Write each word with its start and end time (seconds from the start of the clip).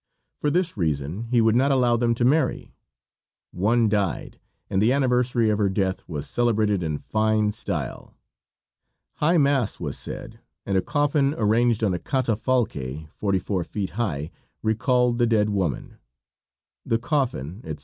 For 0.35 0.49
this 0.49 0.75
reason 0.77 1.27
he 1.29 1.41
would 1.41 1.55
not 1.55 1.69
allow 1.69 1.95
them 1.95 2.15
to 2.15 2.25
marry. 2.25 2.73
One 3.51 3.87
died, 3.87 4.39
and 4.67 4.81
the 4.81 4.91
anniversary 4.91 5.51
of 5.51 5.59
her 5.59 5.69
death 5.69 6.03
was 6.09 6.27
celebrated 6.27 6.81
in 6.81 6.97
fine 6.97 7.51
style. 7.51 8.15
High 9.17 9.37
mass 9.37 9.79
was 9.79 9.99
said, 9.99 10.39
and 10.65 10.75
a 10.75 10.81
coffin 10.81 11.35
arranged 11.37 11.83
on 11.83 11.93
a 11.93 11.99
catafalque 11.99 13.05
forty 13.09 13.37
four 13.37 13.63
feet 13.63 13.91
high 13.91 14.31
recalled 14.63 15.19
the 15.19 15.27
dead 15.27 15.51
woman. 15.51 15.97
The 16.83 16.97
coffin, 16.97 17.61
etc. 17.63 17.79